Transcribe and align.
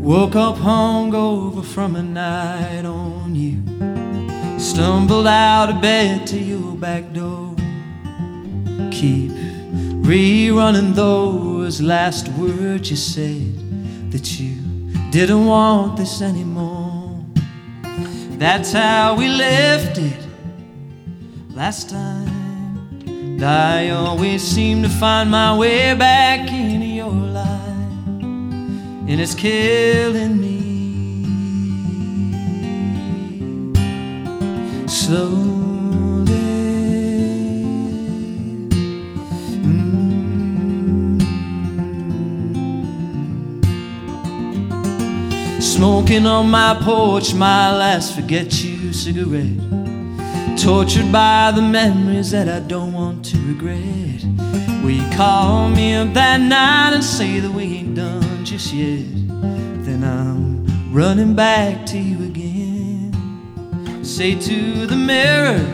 Woke 0.00 0.34
up 0.34 0.56
hungover 0.56 1.62
from 1.62 1.94
a 1.94 2.02
night 2.02 2.86
on 2.86 3.34
you. 3.34 3.58
Stumbled 4.58 5.26
out 5.26 5.68
of 5.68 5.82
bed 5.82 6.26
to 6.28 6.38
your 6.38 6.74
back 6.74 7.12
door. 7.12 7.54
Keep 8.90 9.32
rerunning 10.02 10.94
those 10.94 11.82
last 11.82 12.28
words 12.30 12.90
you 12.90 12.96
said 12.96 14.10
that 14.10 14.40
you 14.40 14.56
didn't 15.10 15.44
want 15.44 15.98
this 15.98 16.22
anymore. 16.22 17.22
That's 18.38 18.72
how 18.72 19.16
we 19.16 19.28
left 19.28 19.98
it 19.98 20.18
last 21.50 21.90
time. 21.90 23.38
I 23.42 23.90
always 23.90 24.42
seem 24.42 24.82
to 24.82 24.88
find 24.88 25.30
my 25.30 25.54
way 25.56 25.94
back 25.94 26.50
in. 26.50 26.89
And 29.10 29.20
it's 29.20 29.34
killing 29.34 30.40
me. 30.40 30.60
Slowly. 34.86 36.30
Mm. 39.64 41.20
Smoking 45.60 46.26
on 46.26 46.48
my 46.48 46.78
porch, 46.80 47.34
my 47.34 47.76
last 47.76 48.14
forget 48.14 48.62
you 48.62 48.92
cigarette. 48.92 49.89
Tortured 50.62 51.10
by 51.10 51.52
the 51.56 51.62
memories 51.62 52.32
that 52.32 52.46
I 52.46 52.60
don't 52.60 52.92
want 52.92 53.24
to 53.24 53.38
regret. 53.38 54.22
Will 54.82 54.90
you 54.90 55.10
call 55.16 55.70
me 55.70 55.94
up 55.94 56.12
that 56.12 56.38
night 56.38 56.92
and 56.92 57.02
say 57.02 57.40
that 57.40 57.50
we 57.50 57.62
ain't 57.78 57.94
done 57.94 58.44
just 58.44 58.70
yet? 58.70 59.06
Then 59.86 60.04
I'm 60.04 60.92
running 60.92 61.34
back 61.34 61.86
to 61.86 61.98
you 61.98 62.26
again. 62.26 64.04
Say 64.04 64.38
to 64.38 64.86
the 64.86 64.96
mirror, 64.96 65.64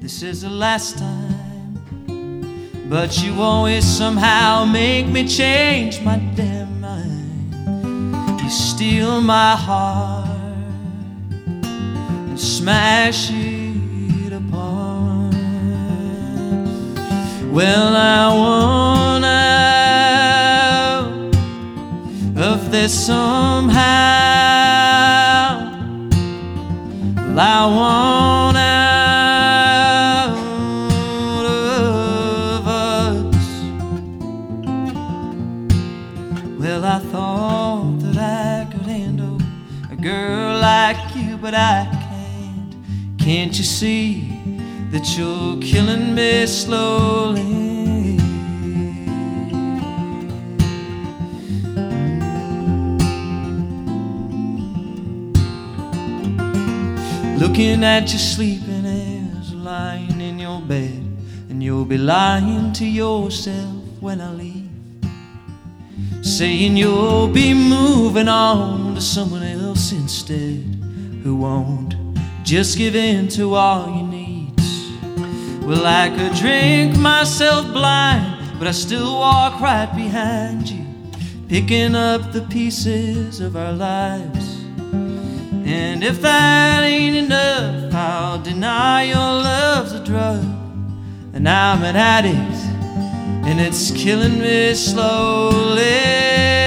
this 0.00 0.22
is 0.22 0.42
the 0.42 0.50
last 0.50 0.98
time. 0.98 1.82
But 2.88 3.20
you 3.20 3.42
always 3.42 3.84
somehow 3.84 4.64
make 4.64 5.08
me 5.08 5.26
change 5.26 6.00
my 6.02 6.18
damn 6.36 6.80
mind. 6.80 8.40
You 8.40 8.48
steal 8.48 9.20
my 9.20 9.56
heart 9.56 10.28
and 11.48 12.38
smash 12.38 13.32
it 13.32 13.61
Well, 17.52 17.94
I 17.94 18.28
want 18.34 19.24
out 19.26 21.04
of 22.34 22.70
this 22.70 22.94
somehow. 23.06 23.82
Well, 27.14 27.38
I 27.38 27.66
want 27.66 28.56
out 28.56 28.72
of 31.44 32.66
us. 32.66 33.36
Well, 36.58 36.84
I 36.86 36.98
thought 37.00 37.98
that 37.98 38.16
I 38.16 38.64
could 38.72 38.86
handle 38.86 39.38
a 39.90 39.96
girl 39.96 40.58
like 40.58 41.14
you, 41.14 41.36
but 41.36 41.52
I 41.52 41.86
can't. 41.92 42.74
Can't 43.18 43.54
you 43.58 43.64
see 43.64 44.31
that 44.92 45.16
you're 45.16 45.58
killing 45.62 46.14
me 46.14 46.46
slowly? 46.46 48.18
Looking 57.38 57.82
at 57.82 58.12
you 58.12 58.18
sleeping 58.18 58.84
as 58.84 59.54
lying 59.54 60.20
in 60.20 60.38
your 60.38 60.60
bed, 60.60 61.02
and 61.48 61.62
you'll 61.62 61.86
be 61.86 61.96
lying 61.96 62.74
to 62.74 62.84
yourself 62.84 63.74
when 64.00 64.20
I 64.20 64.30
leave. 64.34 64.68
Saying 66.20 66.76
you'll 66.76 67.28
be 67.28 67.54
moving 67.54 68.28
on 68.28 68.94
to 68.94 69.00
someone 69.00 69.42
else 69.42 69.92
instead, 69.92 70.62
who 71.24 71.34
won't 71.36 71.94
just 72.44 72.76
give 72.76 72.94
in 72.94 73.28
to 73.28 73.54
all 73.54 73.88
you. 73.88 74.11
Well, 75.66 75.86
I 75.86 76.10
could 76.10 76.34
drink 76.34 76.96
myself 76.98 77.72
blind, 77.72 78.58
but 78.58 78.66
I 78.66 78.72
still 78.72 79.14
walk 79.14 79.60
right 79.60 79.90
behind 79.94 80.68
you, 80.68 80.84
picking 81.48 81.94
up 81.94 82.32
the 82.32 82.42
pieces 82.42 83.40
of 83.40 83.56
our 83.56 83.72
lives. 83.72 84.58
And 85.64 86.02
if 86.02 86.20
that 86.22 86.82
ain't 86.82 87.16
enough, 87.16 87.94
I'll 87.94 88.42
deny 88.42 89.04
your 89.04 89.16
love's 89.16 89.92
a 89.92 90.04
drug. 90.04 90.44
And 91.32 91.48
I'm 91.48 91.84
an 91.84 91.94
addict, 91.94 92.58
and 93.46 93.60
it's 93.60 93.92
killing 93.92 94.40
me 94.40 94.74
slowly. 94.74 96.61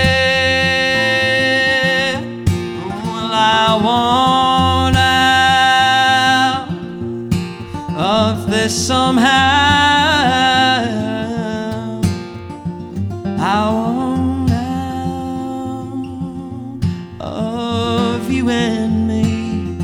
Somehow. 8.69 9.25
I 13.37 13.69
want 13.71 14.51
out 17.21 18.17
of 18.17 18.31
you 18.31 18.49
and 18.49 19.07
me. 19.07 19.77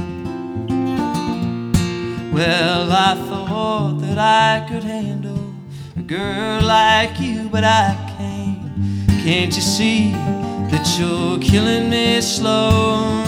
Well, 2.33 2.91
I 2.91 3.15
thought 3.27 3.99
that 4.01 4.17
I 4.17 4.65
could 4.67 4.83
handle 4.83 5.53
a 5.97 6.01
girl 6.01 6.61
like 6.63 7.19
you, 7.19 7.49
but 7.49 7.63
I 7.63 7.95
can't. 8.17 8.71
Can't 9.23 9.55
you 9.55 9.61
see 9.61 10.11
that 10.71 10.97
you're 10.97 11.37
killing 11.39 11.89
me 11.89 12.21
slowly? 12.21 13.21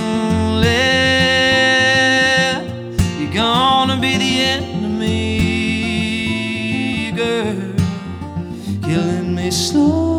Me 9.43 9.51
slowly. 9.51 10.12